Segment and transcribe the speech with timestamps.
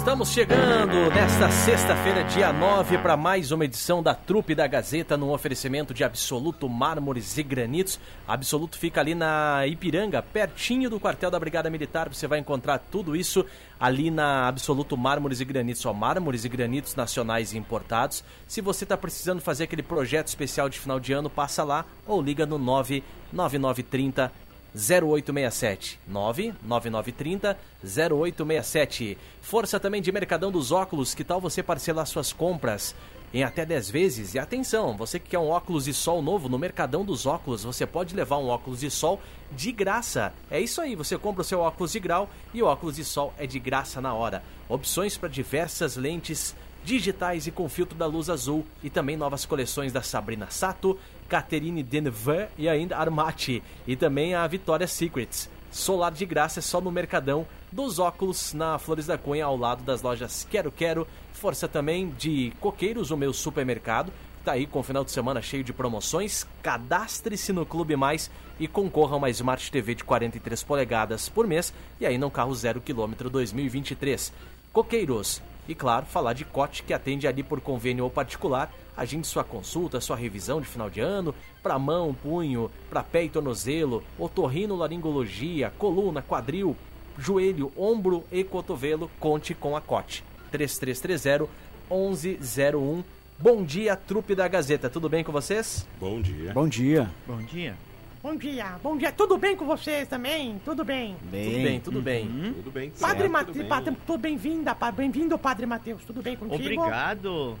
[0.00, 5.30] Estamos chegando nesta sexta-feira, dia 9, para mais uma edição da Trupe da Gazeta, num
[5.30, 8.00] oferecimento de Absoluto Mármores e Granitos.
[8.26, 12.08] Absoluto fica ali na Ipiranga, pertinho do quartel da Brigada Militar.
[12.08, 13.44] Você vai encontrar tudo isso
[13.78, 18.24] ali na Absoluto Mármores e Granitos, ó, mármores e granitos nacionais e importados.
[18.48, 22.22] Se você está precisando fazer aquele projeto especial de final de ano, passa lá ou
[22.22, 24.32] liga no 99930
[24.74, 29.18] 0867 99930 0867.
[29.40, 32.94] Força também de Mercadão dos Óculos, que tal você parcelar suas compras
[33.32, 34.34] em até 10 vezes?
[34.34, 37.86] E atenção, você que quer um óculos de sol novo no Mercadão dos Óculos, você
[37.86, 39.20] pode levar um óculos de sol
[39.52, 40.32] de graça.
[40.50, 43.32] É isso aí, você compra o seu óculos de grau e o óculos de sol
[43.38, 44.42] é de graça na hora.
[44.68, 49.92] Opções para diversas lentes digitais e com filtro da luz azul e também novas coleções
[49.92, 55.48] da Sabrina Sato, Catherine Deneuve e ainda Armati e também a Vitória Secrets.
[55.70, 59.84] Solar de graça é só no Mercadão dos Óculos na Flores da Cunha ao lado
[59.84, 61.06] das lojas Quero Quero.
[61.32, 64.12] Força também de Coqueiros, o meu supermercado.
[64.44, 66.46] Tá aí com o final de semana cheio de promoções.
[66.62, 71.72] Cadastre-se no Clube Mais e concorra a uma Smart TV de 43 polegadas por mês
[72.00, 74.32] e ainda um carro zero quilômetro 2023.
[74.72, 78.74] Coqueiros, e claro, falar de Cote, que atende ali por convênio ou particular.
[78.96, 83.28] Agende sua consulta, sua revisão de final de ano, para mão, punho, para pé e
[83.28, 86.76] tornozelo, otorrino, laringologia, coluna, quadril,
[87.16, 89.08] joelho, ombro e cotovelo.
[89.20, 90.24] Conte com a Cote.
[90.50, 91.48] 3330
[91.88, 93.04] 1101.
[93.38, 94.90] Bom dia, trupe da Gazeta.
[94.90, 95.86] Tudo bem com vocês?
[96.00, 96.52] Bom dia.
[96.52, 97.08] Bom dia.
[97.28, 97.76] Bom dia.
[98.22, 99.10] Bom dia, bom dia.
[99.10, 100.60] Tudo bem com vocês também?
[100.62, 101.16] Tudo bem?
[101.16, 102.52] Tudo bem, tudo bem.
[102.54, 102.90] Tudo bem?
[102.90, 103.68] Padre certo, Mateus, tudo bem.
[103.68, 106.04] padre, tô bem-vinda, bem-vindo, Padre Matheus.
[106.04, 106.82] Tudo bem contigo?
[106.82, 107.58] Obrigado.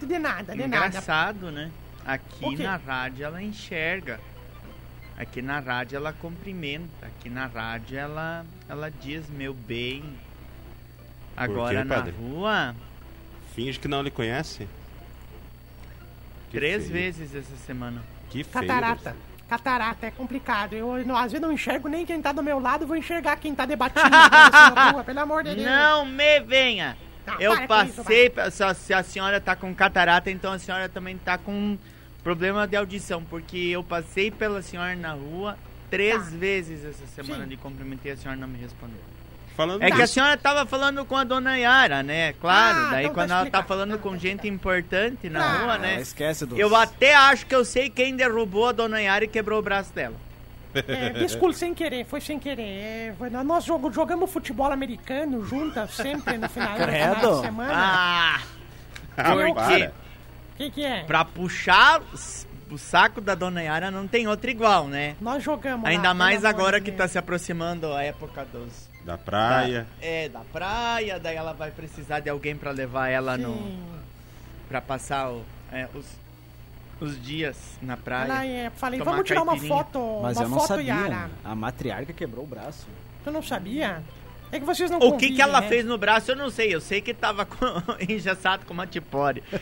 [0.00, 0.88] De nada, de nada.
[0.88, 1.70] Engraçado, né?
[2.04, 4.18] Aqui na rádio ela enxerga.
[5.16, 7.06] Aqui na rádio ela cumprimenta.
[7.06, 10.02] Aqui na rádio ela, ela diz meu bem.
[11.36, 12.14] Agora quê, na padre?
[12.18, 12.74] rua,
[13.54, 14.66] Finge que não lhe conhece.
[16.50, 16.92] Que três feio.
[16.92, 18.02] vezes essa semana.
[18.28, 18.66] Que feio.
[18.66, 19.16] Catarata.
[19.58, 20.72] Catarata é complicado.
[20.74, 23.54] Eu, não, às vezes não enxergo nem quem tá do meu lado, vou enxergar quem
[23.54, 25.64] tá debatindo na rua, pelo amor de Deus.
[25.66, 26.96] Não me venha!
[27.24, 31.16] Não, Eu isso, passei, a- se a senhora tá com catarata, então a senhora também
[31.16, 31.78] tá com
[32.22, 35.56] problema de audição, porque eu passei pela senhora na rua
[35.88, 36.30] três Tá.
[36.36, 37.50] vezes essa semana Sim.
[37.50, 38.98] de cumprimentei, a senhora não me respondeu.
[39.56, 42.32] Falando É que a senhora tava falando com a dona Yara, né?
[42.34, 43.68] Claro, Ah, daí então tá quando ela tá explicado.
[43.68, 46.00] falando com gente importante na Ah, rua, né?
[46.00, 46.58] esquece dos...
[46.58, 49.92] Eu até acho que eu sei quem derrubou a dona Yara e quebrou o braço
[49.94, 50.16] dela.
[50.74, 52.62] É, desculpe, sem querer, foi sem querer.
[52.62, 57.72] É, foi- nós jogo- jogamos futebol americano juntas sempre no final, no final de semana.
[57.72, 58.40] Ah!
[59.16, 59.76] Ah, por para.
[59.78, 59.86] quê?
[59.86, 61.04] O que, que é?
[61.04, 62.00] Pra puxar
[62.70, 65.14] o saco da dona Yara não tem outra igual, né?
[65.20, 65.84] Nós jogamos.
[65.84, 66.98] lá, Ainda pelo mais agora que Deus.
[66.98, 68.92] tá se aproximando a época dos.
[69.04, 69.86] Da praia.
[70.00, 73.54] da- é, da praia, daí ela vai precisar de alguém pra levar ela no.
[73.54, 73.84] Sim.
[74.68, 76.06] pra passar o- é, os,
[77.00, 78.24] os dias na praia.
[78.24, 80.94] Ela é, falei, vamos tirar uma foto, Mas uma eu não foto sabia.
[80.94, 81.30] Yara.
[81.44, 82.86] A matriarca quebrou o braço.
[83.22, 84.02] Tu não sabia?
[84.50, 85.68] É que vocês não O que, que ela né?
[85.68, 86.74] fez no braço, eu não sei.
[86.74, 87.66] Eu sei que tava com,
[88.08, 89.42] engessado com uma tipore.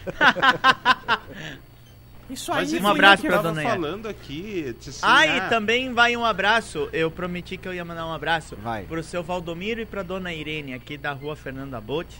[2.30, 3.74] Isso aí Mas fui um abraço tava dona Yara.
[3.74, 4.74] falando aqui.
[4.80, 6.88] assim, Ah, e também vai um abraço.
[6.92, 8.84] Eu prometi que eu ia mandar um abraço Vai.
[8.84, 12.16] pro seu Valdomiro e pra dona Irene, aqui da rua Fernanda Bote.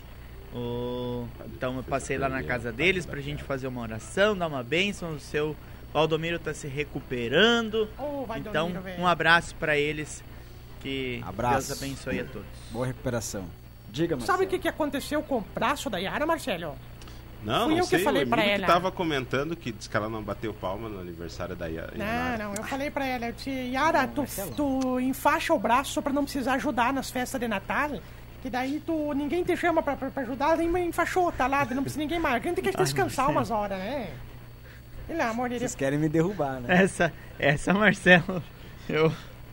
[0.54, 1.26] O...
[1.46, 5.14] Então eu passei lá na casa deles pra gente fazer uma oração, dar uma bênção.
[5.14, 5.56] O seu
[5.94, 7.88] Valdomiro tá se recuperando.
[7.98, 10.22] Oh, vai então, Domiro, um abraço pra eles.
[10.80, 11.69] Que Abraço.
[11.69, 12.46] Deus abençoe a todos.
[12.70, 13.46] Boa recuperação.
[13.88, 14.36] Diga, Marcelo.
[14.38, 16.76] Sabe o que, que aconteceu com o braço da Yara, Marcelo?
[17.44, 18.04] Não, Fui não eu que sei.
[18.04, 18.66] falei o pra amigo ela.
[18.66, 21.93] que tava comentando que disse que ela não bateu palma no aniversário da Yara.
[21.96, 24.25] Não, não, eu falei pra ela, eu disse, Yara, tu,
[24.56, 27.90] tu enfaixa o braço pra não precisar ajudar nas festas de Natal.
[28.43, 31.82] Que daí tu, ninguém te chama pra, pra, pra ajudar, nem enfaixou, tá lá, não
[31.82, 32.34] precisa ninguém mais.
[32.34, 34.08] A gente tem que descansar umas horas, né?
[35.06, 35.61] Pelo amor de Deus.
[35.70, 36.82] Vocês querem me derrubar, né?
[36.82, 38.43] Essa, essa Marcelo,
[38.88, 39.12] eu.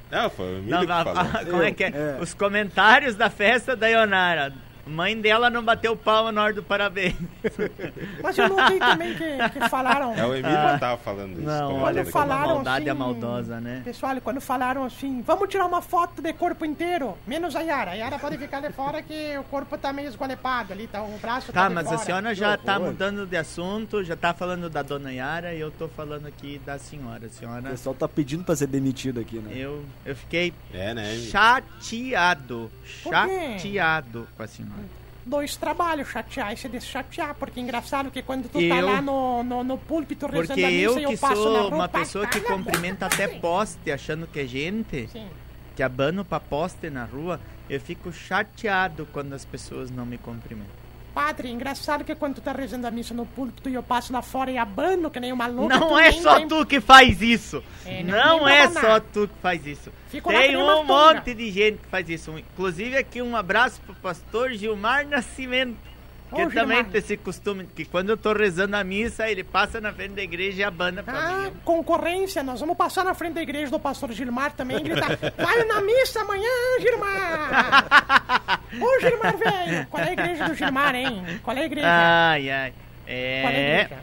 [0.09, 1.89] Não, foi o amigo Não, que não, como é que é?
[1.89, 2.17] É.
[2.19, 4.53] Os comentários da festa da Ionara.
[4.89, 7.15] Mãe dela não bateu palma na hora do parabéns.
[8.23, 10.13] Mas eu notei também que, que falaram.
[10.15, 10.73] É o Emílio Ah.
[10.73, 11.41] que tava falando isso.
[11.41, 13.81] Não, comentando olha como a falaram maldade é assim- maldosa, né?
[13.85, 17.91] Pessoal, quando falaram assim, vamos tirar uma foto de corpo inteiro, menos a Yara.
[17.91, 21.17] A Yara pode ficar ali fora que o corpo tá meio esgualepado ali, tá, o
[21.19, 22.03] braço tá Tá, de mas a fora.
[22.05, 22.87] senhora já tá horror.
[22.87, 26.77] mudando de assunto, já tá falando da dona Yara e eu tô falando aqui da
[26.79, 27.25] senhora.
[27.25, 29.51] A O senhora, pessoal tá pedindo pra ser demitido aqui, né?
[29.55, 31.15] eu, eu fiquei É, né?
[31.17, 32.71] Chateado,
[33.03, 34.78] chateado com a senhora.
[35.25, 39.01] Dois trabalhos, chatear e se deschatear, porque é engraçado que quando tu tá Eu- lá
[39.01, 41.87] no, no, no púlpito rezando Porque a missa eu e eu que passo sou uma
[41.89, 45.27] pessoa que a cumprimenta boca, até poste achando que é gente, Sim.
[45.75, 47.39] que abano pra poste na rua,
[47.69, 50.88] eu fico chateado quando as pessoas não me cumprimentam.
[51.13, 54.21] Padre, engraçado que quando tu tá rezando a missa no púlpito e eu passo lá
[54.21, 55.77] fora e abano que nem uma louca.
[55.79, 57.63] Não é só tem- tu que faz isso.
[57.85, 59.91] É, não não é só tu que faz isso.
[60.09, 62.37] Fico Tem um monte de gente que faz isso.
[62.37, 65.88] Inclusive aqui um abraço pro pastor Gilmar Nascimento.
[66.33, 69.81] Que Ô, também tem esse costume que quando eu tô rezando a missa, ele passa
[69.81, 71.53] na frente da igreja e abana pra Ah, mim.
[71.65, 75.65] concorrência, nós vamos passar na frente da igreja do pastor Gilmar também e gritar: Vai
[75.65, 76.47] na missa amanhã,
[76.81, 78.59] Gilmar!
[78.79, 79.87] Ô, Gilmar, velho!
[79.87, 81.39] Qual é a igreja do Gilmar, hein?
[81.43, 81.87] Qual é a igreja?
[81.89, 82.71] Ai, ai.
[82.71, 83.81] Qual é a É.
[83.81, 84.01] igreja?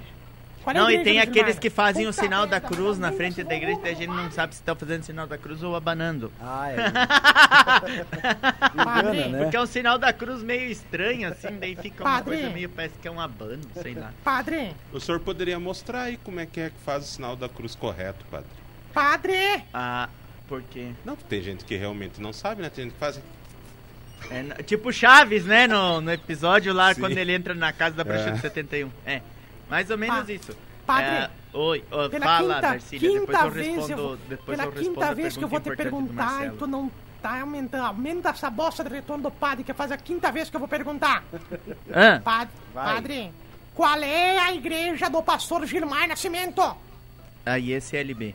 [0.66, 3.54] É Não, e tem aqueles que fazem o Puta sinal da cruz na frente da
[3.54, 6.32] igreja e a gente não sabe se estão fazendo sinal da cruz ou abanando.
[6.40, 6.76] Ah, é.
[8.84, 9.42] Padre, Engana, né?
[9.44, 12.36] Porque é um sinal da cruz meio estranho, assim, daí fica uma Padre.
[12.36, 14.12] coisa meio, parece que é um abano, sei lá.
[14.24, 17.48] Padre, O senhor poderia mostrar aí como é que é que faz o sinal da
[17.48, 18.46] cruz correto, padre?
[18.92, 19.62] padre!
[19.74, 20.08] Ah,
[20.48, 20.90] por quê?
[21.04, 22.70] Não, tem gente que realmente não sabe, né?
[22.70, 23.20] Tem gente que faz.
[24.30, 27.00] É, n- tipo Chaves, né, no, no episódio lá, Sim.
[27.00, 28.32] quando ele entra na casa da Bruxa É.
[28.32, 28.90] do 71.
[29.04, 29.20] É,
[29.68, 30.56] mais ou menos Pa- isso.
[30.86, 34.16] padre, É, oi, oi, Pela fala, quinta, Darcília, depois quinta eu vez respondo, eu vou,
[34.16, 36.90] depois pela eu respondo quinta a vez que eu vou te perguntar e tu não
[37.22, 40.56] tá aumentando, aumenta essa bosta de retorno do padre, que faz a quinta vez que
[40.56, 41.24] eu vou perguntar.
[41.92, 42.20] Hã?
[42.20, 42.94] Padre, Vai.
[42.94, 43.32] padre,
[43.74, 46.62] qual é a igreja do pastor Gilmar Nascimento?
[47.44, 48.34] Aí esse é LB.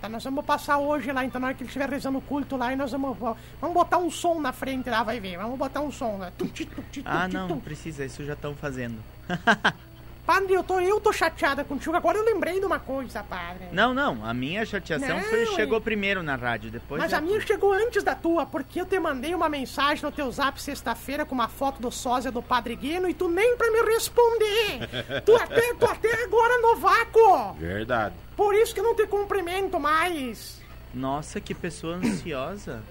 [0.00, 2.54] Tá, nós vamos passar hoje lá, então na hora que ele estiver rezando o culto
[2.56, 5.80] lá, e nós vamos, vamos botar um som na frente lá, vai ver, vamos botar
[5.80, 6.30] um som lá.
[6.36, 7.54] Tum, ti, tum, ti, tum, Ah, não, tum.
[7.54, 8.98] não precisa, isso já estão fazendo.
[10.26, 13.68] Padre, eu tô, eu tô chateada contigo, agora eu lembrei de uma coisa, padre.
[13.70, 17.40] Não, não, a minha chateação Não, foi, chegou primeiro na rádio, depois Mas a minha
[17.40, 21.32] chegou antes da tua, porque eu te mandei uma mensagem no teu zap sexta-feira com
[21.32, 25.22] uma foto do sósia do Padre Guino e tu nem pra me responder.
[25.24, 27.54] tu, até, tu até agora no vácuo.
[27.54, 28.16] Verdade.
[28.36, 30.60] Por isso que eu não te cumprimento mais.
[30.92, 32.82] Nossa, que pessoa ansiosa.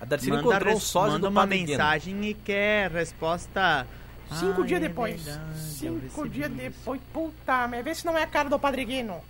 [0.00, 1.70] A Darcy manda encontrou um sósia manda do uma Padre Gueno.
[1.70, 3.84] mensagem e quer resposta...
[4.32, 5.22] Cinco Ah, dias é depois.
[5.22, 6.56] verdade, eu Cinco dias isso.
[6.60, 7.00] depois.
[7.12, 9.20] Puta, mas vê se não é a cara do Padre Guino.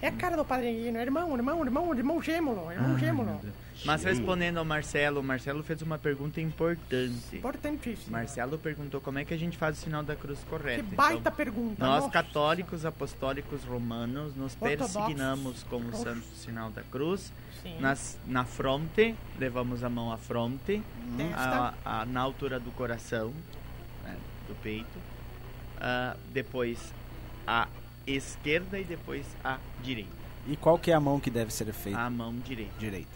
[0.00, 0.98] É a cara do Padre Guino.
[1.00, 2.70] Irmão, irmão, irmão, irmão gêmulo.
[2.70, 3.40] Irmão Ai, gêmulo.
[3.84, 7.36] Mas respondendo ao Marcelo, o Marcelo fez uma pergunta importante.
[7.36, 8.10] Importantíssimo.
[8.12, 10.84] Marcelo perguntou como é que a gente faz o sinal da cruz correto.
[10.84, 11.84] Que baita Então, pergunta.
[11.84, 12.12] nós, nossa.
[12.12, 14.94] católicos apostólicos romanos, nos Ortodoxos.
[14.96, 17.32] persignamos com o santo sinal da cruz.
[17.62, 17.76] Sim.
[17.80, 20.80] Nas, na fronte, levamos a mão à fronte,
[21.36, 23.32] a, a- na altura do coração,
[24.48, 24.98] do peito.
[25.80, 26.92] Ah, depois
[27.46, 27.68] a
[28.06, 30.10] esquerda e depois a direita.
[30.48, 31.98] E qual que é a mão que deve ser feita?
[32.00, 32.72] A mão direita.
[32.78, 33.08] Direita.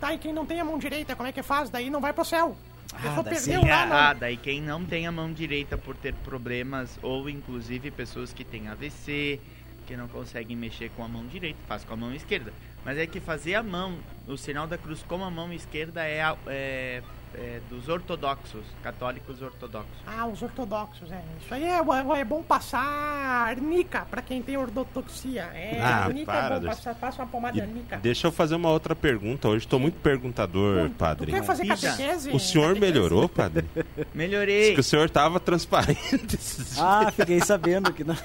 [0.00, 1.70] Tá, e quem não tem a mão direita, como é que faz?
[1.70, 2.56] Daí não vai pro céu.
[2.92, 3.68] A pessoa daí sim.
[3.68, 3.96] lá, não.
[3.96, 8.44] Ah, daí quem não tem a mão direita por ter problemas, ou inclusive pessoas que
[8.44, 9.40] têm AVC,
[9.86, 12.52] que não conseguem mexer com a mão direita, faz com a mão esquerda.
[12.84, 13.96] Mas é que fazer a mão,
[14.28, 17.02] o sinal da cruz com a mão esquerda é, a- é-
[17.36, 19.90] é dos ortodoxos, católicos ortodoxos.
[20.06, 21.20] Ah, os ortodoxos, é.
[21.42, 25.42] Isso aí é, é, é bom passar arnica pra quem tem ortodoxia.
[25.52, 27.96] É, Ah, arnica para, é bom passar, passa uma pomada E de arnica.
[27.96, 29.48] deixa eu fazer uma outra pergunta.
[29.48, 31.32] Hoje estou muito perguntador, Tu padre.
[31.32, 32.30] quer fazer catequese?
[32.30, 32.80] O senhor Catequese?
[32.92, 33.66] melhorou, padre?
[33.74, 34.74] Diz Melhorei.
[34.74, 36.38] que o senhor tava transparente.
[36.78, 38.16] Ah, fiquei sabendo que não.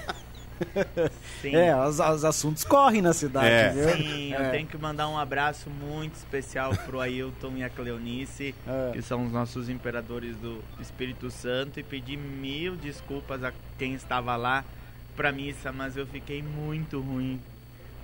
[1.40, 1.54] Sim.
[1.56, 3.68] É, os, os assuntos correm na cidade, É.
[3.70, 3.96] viu?
[3.96, 4.50] Sim, eu É.
[4.50, 8.90] tenho que mandar um abraço muito especial pro Ailton e a Cleonice, É.
[8.92, 14.36] que são os nossos imperadores do Espírito Santo, e pedir mil desculpas a quem estava
[14.36, 14.64] lá
[15.16, 17.40] pra missa, mas eu fiquei muito ruim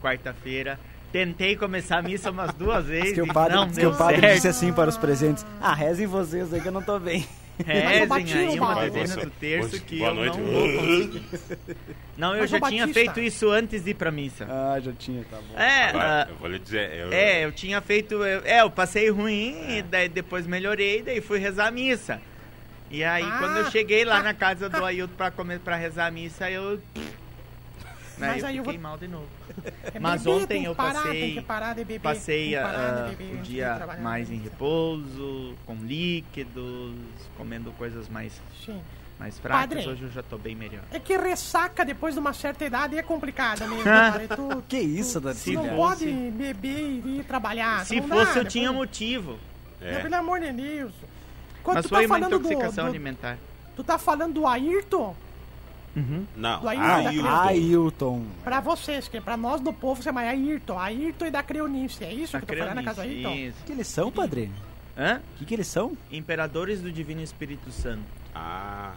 [0.03, 0.79] quarta-feira.
[1.13, 3.97] Tentei começar a missa umas duas vezes Que o e padre, não que deu o
[3.97, 4.35] padre certo.
[4.35, 7.27] disse assim para os presentes: Ah, rezem vocês aí que eu não tô bem.
[7.65, 10.39] Rezem Mas o aí uma dezena do terço que boa eu noite.
[10.39, 11.23] não vou conseguir.
[12.17, 14.47] Não, eu Mas já o tinha Batista- feito isso antes de ir pra missa.
[14.49, 15.59] Ah, já tinha, tá bom.
[15.59, 16.91] É, Agora, ah, eu vou lhe dizer.
[16.95, 18.15] Eu, É, eu tinha feito.
[18.15, 22.21] eu- é, eu passei ruim, e daí depois melhorei, daí fui rezar a missa.
[22.91, 23.37] E aí, Ah.
[23.39, 26.81] quando eu cheguei lá na casa do Ailton pra, comer, pra rezar a missa, eu.
[28.19, 29.27] Aí Mas eu aí eu vou- mal de novo.
[29.95, 32.01] É Mas beber, ontem eu parar, passei- Tem que parar de beber.
[32.01, 36.95] Passei parar de beber o dia mais em repouso, com líquidos,
[37.37, 38.81] comendo coisas mais, Sim.
[39.19, 39.61] mais fracas.
[39.69, 39.89] Padre.
[39.89, 40.83] Hoje eu já tô bem melhor.
[40.91, 44.27] É que ressaca depois de uma certa idade é complicada mesmo, cara.
[44.29, 47.85] Tu, Que isso, tu Se não fosse- pode beber e ir trabalhar.
[47.87, 49.39] Se não fosse, dá, eu depois- tinha motivo.
[49.81, 50.01] É.
[50.01, 50.93] Pelo amor de Deus.
[51.63, 53.39] Quando Mas tu foi tá uma falando intoxicação do, do, alimentar.
[53.77, 55.15] Tu tá falando do Ayrton?
[56.37, 56.61] Não.
[56.61, 57.23] Do Ailton Ah, da Ailton.
[57.23, 57.49] Creonice.
[57.75, 58.23] Ailton.
[58.45, 60.79] Pra vocês, que pra nós do povo você chama Ayrton.
[60.79, 62.05] Ayrton e da Creonice.
[62.05, 63.31] É isso A que tu tá falando na casa do Ayrton?
[63.63, 64.51] O que eles são, padre?
[64.99, 65.21] Hã?
[65.35, 65.97] O que, que eles são?
[66.11, 68.05] Imperadores do Divino Espírito Santo.
[68.35, 68.95] Ah.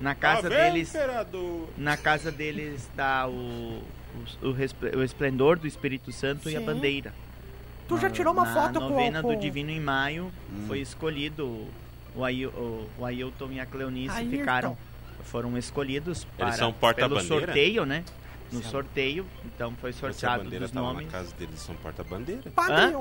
[0.00, 1.68] Na casa Tá vendo, deles, imperador?
[1.78, 3.80] na casa deles dá o,
[4.42, 6.66] o, o, o esplendor do Espírito Santo e a Sim.
[6.66, 7.14] bandeira.
[7.86, 9.28] Tu já Na- tirou uma na foto com novena com...
[9.28, 10.32] do Divino em maio
[10.66, 11.66] foi escolhido
[12.14, 14.30] o, Ail, o, o Ailton e a Cleonice Ailton.
[14.36, 14.76] ficaram
[15.24, 17.46] foram escolhidos para são pelo porta-bandeira?
[17.46, 18.04] sorteio, né?
[18.52, 21.06] No sorteio, então foi sorteado dos tava nomes.
[21.06, 22.42] na casa deles, são porta-bandeira.
[22.56, 22.92] Hã?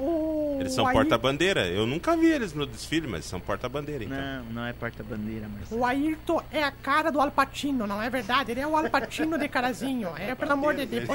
[0.59, 1.67] Eles são porta-bandeira.
[1.67, 4.17] Eu nunca vi eles no desfile, mas são porta-bandeira, então.
[4.17, 8.51] Não, não é porta-bandeira, mas O Ayrton é a cara do Alpatino, não é verdade?
[8.51, 10.09] Ele é o Alpatino de carazinho.
[10.17, 11.07] É, pelo amor de Deus.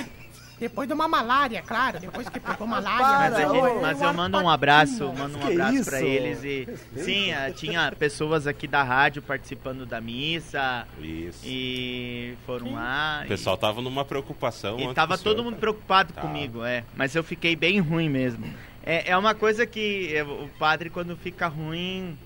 [0.61, 1.99] Depois, de uma malária, claro.
[2.01, 2.99] Depois que pegou malária.
[2.99, 6.01] Mas, Para, a é gente- o- mas eu mando um abraço, mando um abraço pra
[6.03, 6.69] eles e
[7.03, 11.41] sim, ah, tinha pessoas aqui da rádio participando da missa Isso.
[11.45, 13.21] e foram lá.
[13.23, 14.79] O e- pessoal tava numa preocupação.
[14.79, 15.45] E antes tava do todo senhor.
[15.51, 16.21] mundo preocupado Tá.
[16.21, 16.85] comigo, é.
[16.97, 18.45] Mas eu fiquei bem ruim mesmo.
[18.85, 22.17] É, é uma coisa que o padre, quando fica ruim,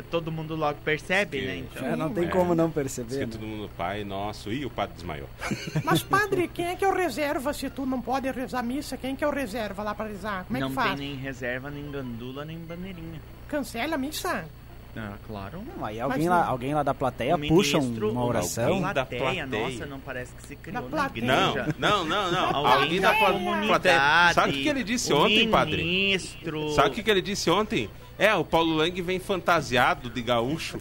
[0.00, 1.46] todo mundo logo percebe, Sim.
[1.46, 1.56] né?
[1.58, 2.28] Então, É, não tem É.
[2.28, 3.26] como não perceber.
[3.26, 3.26] né?
[3.26, 4.50] todo mundo, pai, nosso.
[4.52, 5.28] Ih, o padre desmaiou.
[5.84, 8.96] Mas, padre, quem é que eu reserva se tu não pode rezar missa?
[8.96, 10.44] Quem que eu reserva lá pra rezar?
[10.44, 10.98] Como é não que tem faz?
[11.00, 13.20] nem reserva, nem gandula, nem bandeirinha.
[13.48, 14.46] Cancela a missa?
[14.94, 15.62] Ah, claro.
[15.74, 16.50] Não, aí alguém lá, não.
[16.50, 18.64] alguém lá da plateia puxa um- ministro, uma oração.
[18.64, 21.26] alguém- da plateia, nossa, não parece que se criou na plateia.
[21.26, 21.74] Não, igreja.
[21.78, 22.66] não, não, não.
[22.66, 24.32] Alguém da plateia.
[24.34, 25.82] Sabe o que ele disse ontem, padre?
[25.82, 26.72] ministro.
[26.72, 27.88] Sabe o que ele disse ontem?
[28.22, 30.80] É, o Paulo Lang vem fantasiado de gaúcho.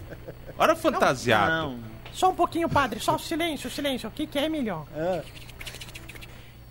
[0.56, 1.70] Ora, fantasiado.
[1.72, 1.80] Não,
[2.14, 3.00] Só um pouquinho, padre.
[3.00, 4.08] Só silêncio, silêncio.
[4.10, 4.86] O que, que é, melhor?
[4.96, 5.24] É.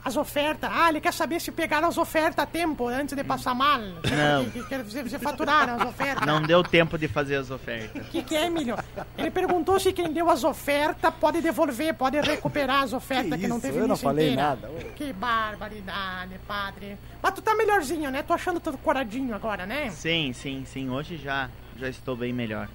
[0.02, 0.70] As ofertas.
[0.72, 3.78] Ah, ele quer saber se pegaram as ofertas a tempo antes de passar mal.
[3.78, 4.44] Não.
[4.50, 6.26] Que, que, que, que, se faturaram as ofertas.
[6.26, 8.06] não deu tempo de fazer as ofertas.
[8.06, 8.76] O que, que é, Emílio?
[9.18, 13.48] Ele perguntou se quem deu as ofertas pode devolver, pode recuperar as ofertas que, Que
[13.48, 14.42] não teve Eu não falei inteira.
[14.48, 14.68] nada.
[14.96, 16.96] Que barbaridade, padre.
[17.22, 18.22] Mas tu tá melhorzinho, né?
[18.22, 19.90] Tô achando tudo coradinho agora, né?
[19.90, 20.88] Sim, sim, sim.
[20.88, 22.68] Hoje já, já estou bem melhor.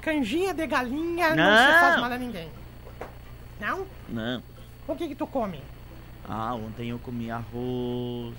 [0.00, 1.56] Canjinha de galinha não, Não.
[1.74, 2.48] se faz mal a ninguém.
[3.60, 3.84] Não?
[4.08, 4.42] Não.
[4.86, 5.60] O que que tu come?
[6.28, 8.34] Ah, ontem eu comi arroz.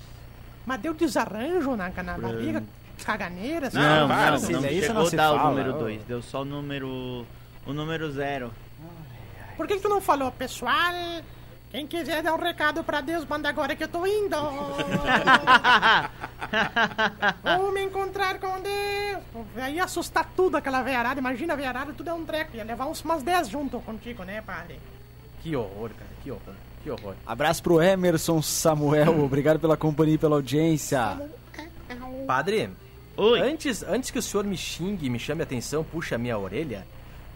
[0.64, 2.62] Mas deu desarranjo na, na barriga?
[3.04, 3.66] Caganeira?
[3.68, 3.78] assim?
[3.78, 5.78] Não, Não, não, Cília, não isso chegou não a se dar o fala, número ô.
[5.78, 6.04] 2.
[6.04, 7.26] Deu só o número.
[7.66, 8.52] O número zero.
[9.56, 10.92] Por que, que tu não falou, pessoal?
[11.70, 14.36] Quem quiser dar um recado pra Deus, manda agora que eu tô indo.
[17.58, 19.46] Vou me encontrar com Deus.
[19.56, 21.20] Aí ia assustar tudo aquela veiarada.
[21.20, 22.56] Imagina a veiarada, tudo é um treco.
[22.56, 24.80] Ia levar uns, umas 10 junto contigo, né, padre?
[25.42, 27.14] Que horror, cara, que horror, que horror.
[27.26, 31.20] Abraço pro Emerson Samuel, obrigado pela companhia e pela audiência.
[32.26, 32.70] Padre,
[33.16, 33.40] Oi.
[33.40, 36.86] antes, antes que o senhor me xingue, me chame a atenção, puxe a minha orelha,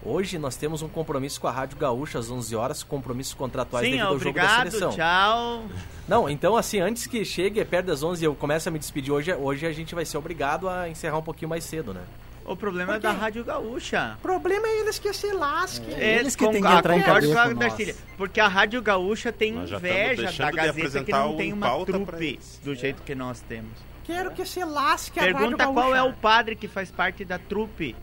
[0.05, 3.93] hoje nós temos um compromisso com a Rádio Gaúcha às 11 horas, compromissos contratuais Sim,
[3.93, 4.91] devido ao jogo da obrigado, seleção.
[4.93, 5.65] tchau.
[6.07, 9.13] Não, então assim, antes que chegue perto das 11 e eu comece a me despedir
[9.13, 12.03] hoje, hoje a gente vai ser obrigado a encerrar um pouquinho mais cedo, né?
[12.45, 13.13] O problema Por é da?
[13.13, 14.17] Rádio Gaúcha.
[14.19, 15.95] O problema é eles que se lasquem.
[15.95, 16.19] É.
[16.19, 17.59] Eles que têm que ah, entrar em concordo cadeia com a com nós.
[17.59, 21.85] Darcília, Porque a Rádio Gaúcha tem inveja da Gazeta que não o tem Em uma
[21.85, 23.73] trupe do jeito que nós temos.
[24.05, 25.81] Quero que se lasque a Rádio Pergunta Gaúcha.
[25.81, 27.97] qual é o padre que faz parte da trupe.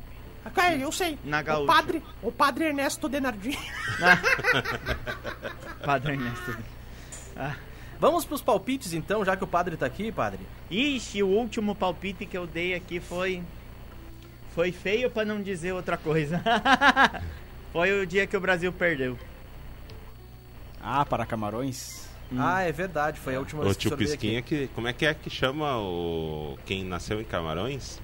[0.44, 1.20] Ah, eu sei.
[1.24, 1.68] Na o Gaúcha.
[1.68, 3.56] padre, o padre Ernesto Denardim.
[5.86, 6.58] Padre Ernesto.
[8.00, 10.40] Vamos pros palpites então, já que o padre tá aqui, padre.
[10.70, 13.44] Ixi, o último palpite que eu dei aqui foi.
[14.53, 16.41] Foi feio pra não dizer outra coisa.
[17.72, 19.17] foi o dia que o Brasil perdeu.
[20.81, 22.10] Ah, para Camarões.
[22.38, 24.67] Ah, é verdade, foi a última O vez que o tio Pisquinha, aqui.
[24.67, 28.00] que, como é que é que chama o quem nasceu em Camarões?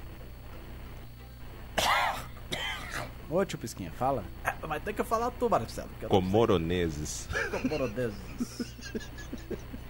[3.29, 4.23] Ô tio Pisquinha, fala.
[4.61, 5.89] Vai ter que falar tu, Marcelo.
[6.09, 7.27] Comoroneses.
[7.31, 8.65] sei como desses.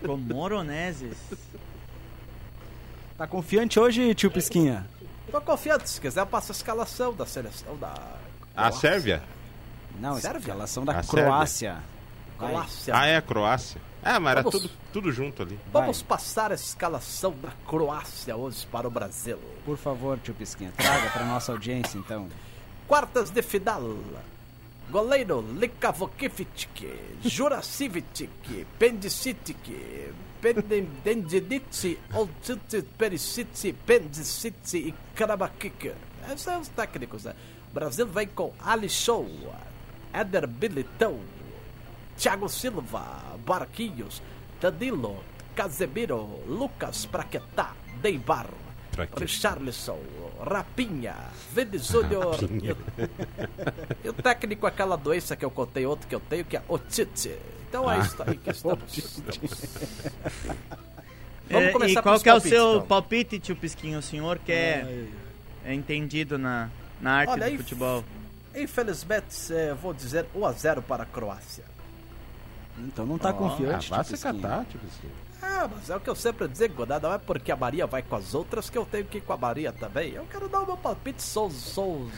[0.06, 1.18] Comoroneses.
[3.18, 4.88] Tá confiante hoje, tio Pisquinha?
[5.32, 7.94] Tô confiante, se quiser passa a escalação da seleção da...
[8.56, 9.22] A Sérvia?
[10.00, 10.40] Não, Sérvia?
[10.40, 11.84] escalação da A Croácia.
[12.38, 12.50] Vai.
[12.50, 12.96] Croácia.
[12.96, 13.82] Ah, é a Croácia.
[14.04, 14.62] Ah, mas era Vamos.
[14.62, 15.60] tudo, tudo junto ali.
[15.72, 19.40] Vamos passar a escalação da Croácia hoje para o Brasil.
[19.66, 22.28] Por favor, tio Pisquinha, traga pra nossa audiência então.
[22.88, 23.82] Quartas de final.
[24.90, 26.88] Goleiro Likavokivic,
[27.22, 28.30] Juracivic,
[28.80, 29.58] Pendicitic,
[30.42, 35.94] Pendendiditsi, Oltitsi, Pericici, Pendicici e Karabakic.
[36.26, 37.34] Esses são os técnicos, né?
[37.74, 39.28] Brasil vem com Alisson,
[40.14, 41.20] Éder Bilitão,
[42.18, 44.22] Thiago Silva, Barquinhos,
[44.62, 45.22] Danilo,
[45.54, 48.48] Casemiro, Lucas Praquetá, Deibar,
[48.98, 49.20] Praquetá.
[49.22, 50.00] Richarlison,
[50.46, 51.16] Rapinha,
[51.54, 52.06] Vinicius
[54.04, 56.64] e, e o técnico aquela doença que eu contei outro que eu tenho, que é
[56.68, 57.34] otite.
[57.70, 58.98] Então é isso aí que estamos.
[58.98, 59.52] estamos.
[61.50, 62.88] Vamos É, começar e qual que é o seu então.
[62.88, 64.00] palpite, tio Pisquinho?
[64.00, 65.06] O senhor que é,
[65.64, 68.04] é entendido na, na arte Olha do aí, futebol.
[68.54, 71.64] Infelizmente, eh, vou dizer 1 a 0 para a Croácia.
[72.80, 73.90] Então não tá Ah, confiante.
[73.90, 74.42] vai tio se Pisquinho.
[74.42, 75.10] catar, tipo assim.
[75.42, 77.00] Ah, mas é o que eu sempre digo, né?
[77.02, 79.34] Não é porque a Maria vai com as outras que eu tenho que ir com
[79.34, 80.14] a Maria também.
[80.14, 82.10] Eu quero dar o meu palpite, sou, sou,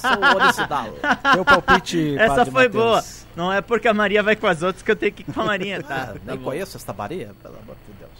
[0.00, 0.92] sou original.
[1.34, 2.82] Teu palpite, Essa Padre foi Matheus.
[2.84, 3.04] boa.
[3.36, 5.40] Não é porque a Maria vai com as outras que eu tenho que ir com
[5.40, 5.96] a Maria, tá?
[5.96, 6.44] Ah, tá nem bom.
[6.44, 8.10] conheço esta Maria, pelo amor de Deus.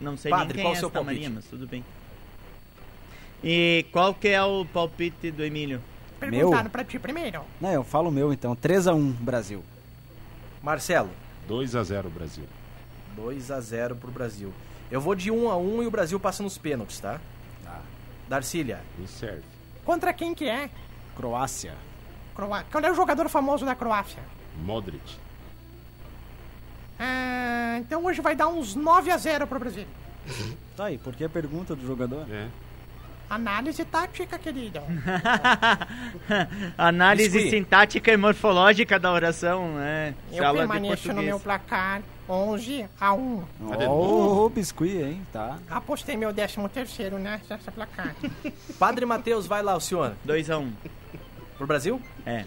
[0.00, 1.14] Não sei Padre, nem quem qual é o seu palpite?
[1.20, 1.84] Maria, mas tudo bem.
[3.42, 5.80] E qual que é o palpite do Emílio?
[6.20, 7.42] Perguntaram pra ti primeiro.
[7.60, 8.54] Não, eu falo o meu então.
[8.54, 9.64] 3x1 Brasil.
[10.62, 11.10] Marcelo,
[11.48, 12.44] 2x0 Brasil.
[13.16, 14.52] 2 a 0 pro Brasil.
[14.90, 17.20] Eu vou de 1 a 1 e o Brasil passa nos pênaltis, tá?
[18.28, 19.42] Darcília, Me serve.
[19.84, 20.70] Contra quem que é?
[21.16, 21.74] Croácia.
[22.34, 22.64] Croá...
[22.70, 24.22] Qual é o jogador famoso da Croácia?
[24.56, 25.16] Modric.
[26.98, 29.86] Ah, então hoje vai dar uns 9 a 0 pro Brasil.
[30.76, 32.26] Tá aí, por que a pergunta do jogador?
[32.30, 32.48] É.
[33.32, 34.78] Análise tática, querido.
[36.76, 37.50] Análise Biscuit.
[37.50, 40.14] sintática e morfológica da oração, né?
[40.30, 43.44] Eu de permaneço no meu placar 11 a 1.
[43.70, 44.44] Ah, de Ó, novo?
[44.44, 45.26] o biscuit, hein?
[45.32, 45.56] Tá.
[45.70, 48.14] Apostei meu 13 terceiro né, nessa placar.
[48.78, 50.14] Padre Matheus, vai lá, o senhor.
[50.28, 50.70] 2x1.
[51.56, 52.02] Pro Brasil?
[52.26, 52.44] É.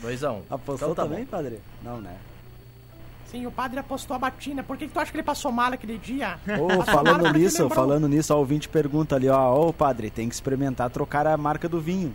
[0.00, 1.30] 2 a 1 Apostou então, tá também, bom.
[1.30, 1.60] padre?
[1.84, 2.16] Não, né?
[3.30, 4.62] Sim, o padre apostou a batina.
[4.62, 6.38] Por que, que tu acha que ele passou mal aquele dia?
[6.46, 10.34] Mal falando nisso, falando nisso, ó, o ouvinte pergunta ali, ó, ô padre, tem que
[10.34, 12.14] experimentar trocar a marca do vinho.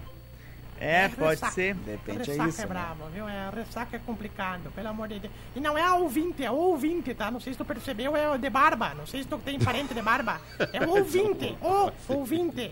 [0.80, 1.54] É, pode Ressaca.
[1.54, 1.76] ser.
[1.76, 2.62] De repente é ressaca isso.
[2.62, 2.70] é né?
[2.70, 3.30] brabo, viu?
[3.30, 5.34] É, ressaca é complicado, pelo amor de Deus.
[5.56, 7.30] E não é a ouvinte, é o ouvinte, tá?
[7.30, 8.96] Não sei se tu percebeu, é de barba.
[8.96, 10.42] Não sei se tu tem parente de barba.
[10.74, 12.72] É o ouvinte, o ouvinte.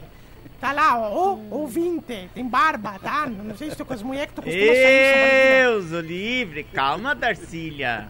[0.60, 3.28] Tá lá, ó, o ouvinte, tem barba, tá?
[3.28, 4.76] Não sei se tu com as mulheres que tu costuma sair.
[4.76, 5.90] São Bernardino.
[5.90, 6.64] Deus, o livre.
[6.64, 8.10] Calma, Darcília.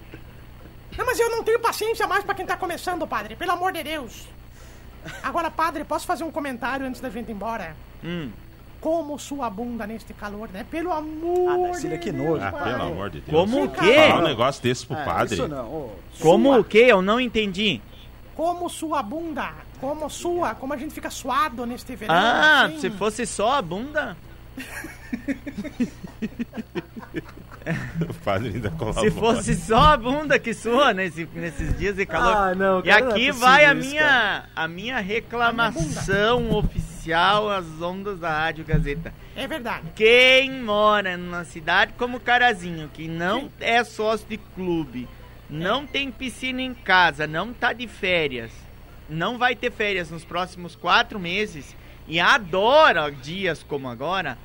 [1.00, 3.34] Não, mas eu não tenho paciência mais pra quem tá começando, padre.
[3.38, 4.28] Pelo amor de Deus.
[5.24, 7.74] Agora, padre, posso fazer um comentário antes da gente ir embora?
[8.04, 8.30] Hum.
[8.82, 10.66] Como sua bunda neste calor, né?
[10.70, 12.72] Pelo amor Ah, de que Deus, nojo, Ah, padre.
[12.74, 13.32] pelo amor de Deus.
[13.40, 13.96] Como o quê?
[14.10, 15.36] Falar um negócio desse pro Ah, padre.
[15.36, 15.66] Isso não.
[15.68, 15.92] ô.
[16.22, 16.60] Como Sua.
[16.60, 16.86] o quê?
[16.90, 17.80] Eu não entendi.
[18.36, 19.54] Como sua bunda.
[19.80, 20.54] Como sua.
[20.54, 22.14] Como a gente fica suado neste verão.
[22.14, 22.80] Ah, assim.
[22.82, 24.18] se fosse só a bunda?
[28.10, 29.10] O padre ainda colabora.
[29.10, 32.36] Se fosse só a bunda que sua nesse, nesses dias de calor.
[32.36, 37.66] Ah, não, e é aqui possível vai a isso, minha, a minha reclamação oficial às
[37.82, 39.14] ondas da Rádio Gazeta.
[39.36, 39.88] É verdade.
[39.96, 45.08] Quem mora numa cidade como Carazinho, que não é sócio de clube,
[45.50, 48.52] não tem piscina em casa, não tá de férias,
[49.10, 51.76] não vai ter férias nos próximos quatro meses
[52.08, 54.38] e adora dias como agora,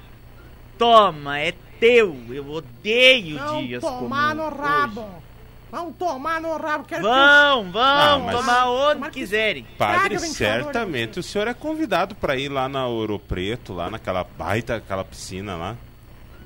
[0.79, 1.53] toma, é
[1.85, 2.16] teu.
[2.31, 5.01] Eu odeio Vão dias tomar como no rabo.
[5.03, 5.25] hoje.
[5.70, 6.85] Vão tomar no rabo.
[6.85, 9.66] Quero que Vão, vão, Ah, tomar onde quiserem.
[9.77, 14.77] Padre, certamente o senhor é convidado pra ir lá na Ouro Preto, lá naquela baita,
[14.77, 15.77] aquela piscina lá.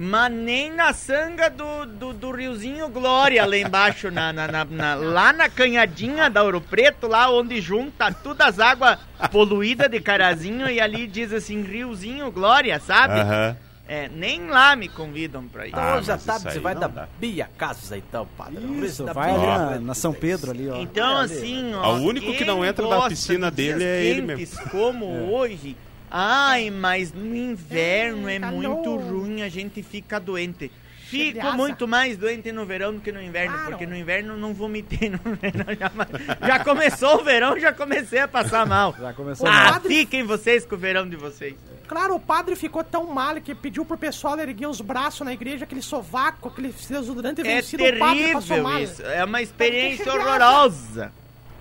[0.01, 4.94] Mas nem na sanga do, do, do riozinho Glória, lá embaixo, na, na, na- na-
[4.94, 8.96] lá na canhadinha da Ouro Preto, lá onde junta todas as águas
[9.33, 13.20] poluídas de Carazinho e ali diz assim, riozinho Glória, sabe?
[13.20, 13.57] Aham.
[13.90, 15.70] É, nem lá me convidam pra ir.
[15.74, 17.09] Ah, Hoje à tarde você vai da dá.
[17.18, 18.62] Bia Casa, então, padre.
[18.85, 20.77] Isso, Da vai ali na, na São Pedro ali, ó.
[20.77, 21.94] Então, É, assim, ó.
[21.96, 25.74] o único que não entra na piscina de dele é ele quentes como hoje.
[26.11, 28.59] Ai, mas no inverno é Calor.
[28.61, 30.70] muito ruim, a gente fica doente.
[31.01, 33.70] Fico muito mais doente no verão do que no inverno, Claro.
[33.70, 35.64] porque no inverno não vomitei no verão.
[35.79, 38.94] Já, já começou o verão, já comecei a passar mal.
[39.01, 39.57] Já começou mal.
[39.68, 41.55] Ah, padre- fiquem vocês com o verão de vocês.
[41.88, 45.64] Claro, o padre ficou tão mal que pediu pro pessoal erguer os braços na igreja,
[45.64, 48.83] aquele sovaco, aquele desodorante É vencido, o padre passou terrível mal.
[48.83, 51.12] isso, é uma experiência horrorosa.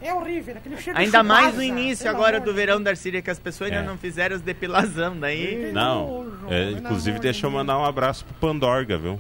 [0.01, 3.31] É horrível, aquele cheiro de Ainda mais no início agora do verão da Síria, que
[3.31, 3.87] as pessoas ainda É.
[3.87, 5.71] não fizeram as depilação, daí...
[5.71, 9.19] Não, nojo, é, inclusive deixa eu mandar um abraço pro Pandorga, viu?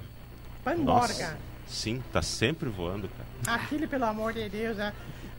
[0.63, 1.37] Pandorga.
[1.65, 3.57] Sim, tá sempre voando, cara.
[3.59, 4.93] Aquele, pelo amor de Deus, é.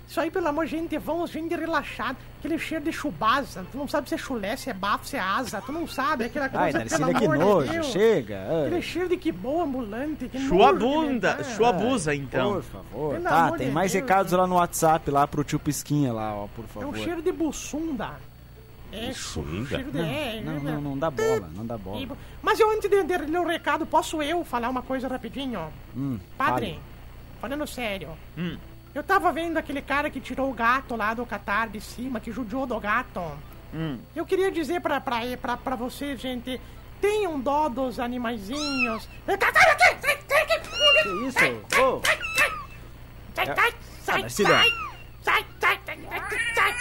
[0.09, 2.17] Isso aí, pelo amor de gente, vamos, gente relaxado.
[2.39, 3.67] Aquele cheiro de chubasa.
[3.71, 5.61] Tu não sabe se é chulé, se é bafo, se é asa.
[5.61, 6.25] Tu não sabe.
[6.25, 7.71] Aquela coisa, Ai, Narcília, que nojo.
[7.71, 7.87] Deus.
[7.89, 8.41] Chega.
[8.67, 10.27] Aquele cheiro de que boa ambulante.
[10.29, 11.57] Que Chua nojo de bunda, verdade.
[11.57, 12.55] chua busa, então.
[12.55, 13.11] Por favor.
[13.13, 14.39] Pelo Tá, tem de mais Deus, recados né?
[14.39, 16.89] lá no WhatsApp, lá pro tio Pisquinha lá, ó, por É favor.
[16.89, 18.13] um cheiro de bussunda.
[18.91, 19.77] É, chu- Bussunda?
[19.85, 19.99] de...
[20.01, 22.17] é, Não, é, não, não dá bola, não dá bola.
[22.41, 25.61] Mas eu, antes de, de ler o recado, posso eu falar uma coisa rapidinho?
[25.95, 26.81] Hum, Padre, fale.
[27.39, 28.09] falando sério.
[28.39, 28.57] Hum.
[28.99, 32.33] Eu tava vendo aquele cara que tirou o gato lá do Catar de cima, que
[32.33, 33.23] judiou do gato.
[33.73, 34.01] Hum.
[34.13, 36.61] Eu queria dizer pra, pra, pra, pra você, gente,
[37.01, 39.09] tenham dó dos animaizinhos.
[39.25, 39.85] Sai daqui!
[40.01, 40.47] Sai, sai!
[41.05, 41.39] Que isso?
[41.81, 44.73] Ô, Sai, É- sai, sai, sai!
[45.23, 45.99] Sai, sai, sai,
[46.57, 46.75] sai,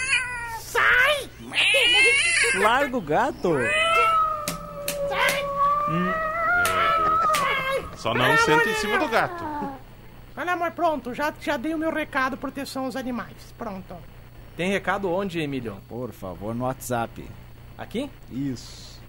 [0.60, 1.30] sai!
[2.50, 2.60] Sai!
[2.60, 3.54] larga o gato.
[5.08, 5.46] Sai!
[7.96, 9.87] Só não senta em cima do gato.
[10.38, 13.36] Olha, amor, pronto, já, já dei o meu recado, proteção aos animais.
[13.58, 13.96] Pronto.
[14.56, 15.78] Tem recado onde, Emílio?
[15.90, 17.28] Por favor, no WhatsApp.
[17.78, 18.10] Aqui?
[18.32, 19.02] Isso.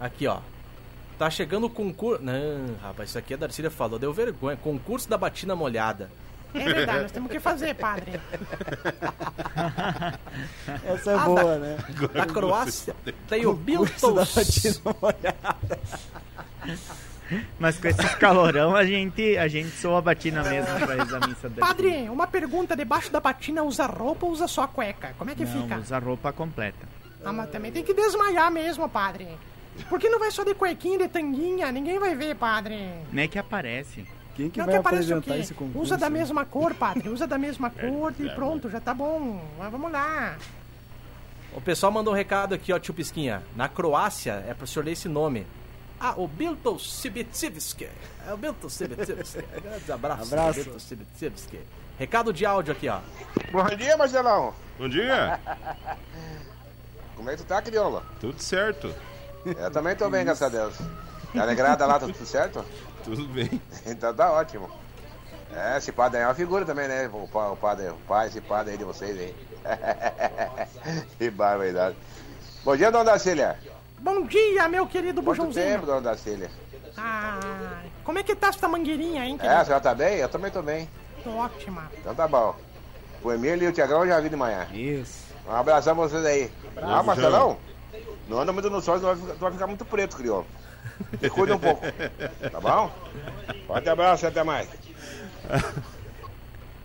[0.00, 0.38] Aqui, ó.
[1.18, 2.22] Tá chegando o concurso.
[2.22, 4.56] Não, rapaz, isso aqui a Darcília falou, deu vergonha.
[4.56, 6.10] Concurso da batina molhada.
[6.54, 8.12] É verdade, nós temos que fazer, padre.
[10.84, 11.76] Essa é Ah, boa, né?
[12.14, 12.96] Na Croácia
[13.28, 14.34] tem o Curso da Biltos.
[14.34, 15.78] batina molhada.
[17.60, 21.26] Mas com esses calorão, a gente, a gente soa a batina mesmo pra rezar a
[21.28, 25.14] missa da Padre, uma pergunta: debaixo da patina usa roupa ou usa só cueca?
[25.18, 25.76] Como é que Não, fica?
[25.78, 26.88] usa roupa completa.
[27.22, 29.28] Ah, mas também tem que desmaiar mesmo, padre.
[29.90, 31.70] Por que não vai só de cuequinha, de tanguinha?
[31.70, 32.78] Ninguém vai ver, padre.
[33.12, 34.06] Nem que aparece.
[34.34, 35.40] Quem que não vai que aparece o apresentar quê?
[35.42, 35.80] esse concurso?
[35.82, 37.10] Usa da mesma cor, padre.
[37.10, 39.44] Usa da mesma cor e pronto, já tá bom.
[39.58, 40.36] Mas vamos lá.
[41.52, 43.42] O pessoal mandou um recado aqui, ó, tio Pisquinha.
[43.54, 45.46] Na Croácia, é pro senhor ler esse nome.
[46.02, 47.86] Ah, o Biltos Sibicivski.
[48.26, 49.42] É o Biltos Sibicivski.
[49.60, 50.64] Grande abraço, Abraço.
[50.64, 51.60] Biltos Sibicivski.
[51.98, 53.00] Recado de áudio aqui, ó.
[53.52, 54.54] Bom dia, Marcelão.
[54.78, 55.38] Bom dia.
[57.14, 58.02] Como é que tu tá, crioula?
[58.18, 58.94] Tudo certo.
[59.44, 60.74] Eu também tô bem, graças a Deus.
[61.34, 62.64] Tá alegrada lá, tá tudo certo?
[63.04, 63.60] Tudo bem.
[63.86, 64.70] Então tá ótimo.
[65.54, 67.08] É, esse padre aí é uma figura também, né?
[67.08, 69.34] O, o padre, o pai, esse padre aí de vocês aí.
[71.18, 71.96] que barbaridade.
[72.62, 73.58] Bom dia, dona Dacília.
[74.00, 75.66] Bom dia, meu querido Quanto bujãozinho.
[75.66, 76.50] tempo, dona Dacília?
[76.96, 77.38] Ah,
[78.04, 79.64] como é que tá essa mangueirinha, hein, É, a querido?
[79.66, 80.16] senhora tá bem?
[80.16, 80.88] Eu também tô bem.
[81.22, 81.90] Tô ótima.
[81.98, 82.54] Então tá bom.
[83.22, 84.66] O Emílio e o Tiagão já vi de manhã.
[84.72, 85.30] Isso.
[85.46, 86.50] Um abração pra vocês aí.
[86.80, 87.58] Ah, Marcelão,
[88.28, 90.46] não anda muito no sol, senão vai vai ficar muito preto, crioulo.
[91.34, 91.82] Cuida um pouco.
[92.50, 92.90] Tá bom?
[93.66, 94.68] Forte abraço e até mais.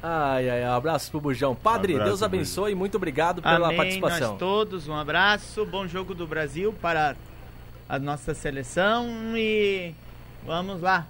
[0.07, 1.55] Ai, ai, ai, abraço pro Bujão.
[1.55, 4.29] Padre, Abraço, Deus abençoe e muito obrigado pela Amém, participação.
[4.31, 7.15] nós todos, um abraço, bom jogo do Brasil para
[7.89, 9.95] a nossa seleção e
[10.45, 11.07] vamos lá.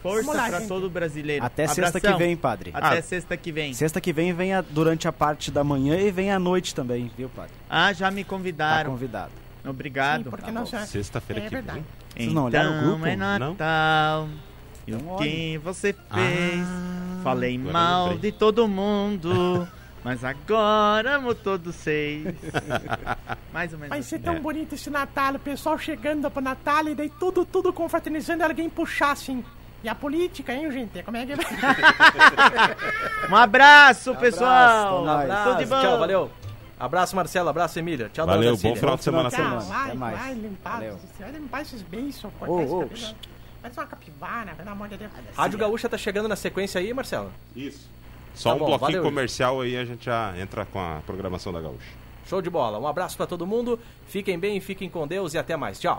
[0.00, 1.44] Força para todo brasileiro.
[1.44, 2.18] Até sexta que Abração.
[2.18, 2.70] vem, padre.
[2.72, 3.02] Até Ah.
[3.02, 3.74] sexta que vem.
[3.74, 7.10] Sexta que vem vem a- durante a parte da manhã e vem à noite também,
[7.18, 7.50] viu, padre?
[7.68, 8.92] Ah, já me Tá convidaram.
[8.92, 9.32] convidado.
[9.66, 10.22] Obrigado.
[10.22, 10.86] Sim, porque tá nós já...
[10.86, 11.80] Sexta-feira É que verdade.
[11.80, 11.86] vem.
[12.16, 13.06] Vocês não olharam o Então grupo?
[13.06, 13.38] é Não?
[13.50, 14.28] Natal.
[14.86, 16.66] E Não o que você fez?
[16.68, 19.66] Ah, Falei agora mal de todo mundo.
[20.04, 22.34] Mas agora amo todos vocês.
[23.52, 24.10] Mais ou menos Vai assim.
[24.10, 28.42] ser tão bonito esse Natal, o pessoal chegando pro Natal e daí tudo, tudo confraternizando
[28.42, 29.44] e alguém puxar assim.
[29.82, 31.02] E a política, hein, gente?
[31.02, 31.32] Como é que?
[33.30, 35.06] Um abraço, Abraço, pessoal.
[35.08, 35.44] até mais.
[35.44, 35.80] Tudo de Abraço, bom.
[35.82, 36.30] tchau, valeu.
[36.80, 37.48] Abraço, Marcelo.
[37.48, 38.08] Abraço, Emília.
[38.12, 39.66] Tchau, Valeu, bom final de semana Tchau, nós.
[39.66, 40.18] vai, Até mais.
[40.18, 40.98] vai limpar, Valeu.
[41.18, 42.88] vai limpar esses beiços, cortar Ô,
[43.60, 45.10] Parece uma capivara, pelo amor de Deus.
[45.36, 47.32] Rádio Gaúcha tá chegando na sequência aí, Marcelo?
[47.56, 47.88] Isso.
[48.34, 49.02] Só Tá um bom, bloquinho valeu.
[49.02, 51.88] comercial aí a gente já entra com a programação da Gaúcha.
[52.26, 52.78] Show de bola.
[52.78, 53.80] Um abraço pra todo mundo.
[54.06, 55.80] Fiquem bem, fiquem com Deus e até mais.
[55.80, 55.98] Tchau.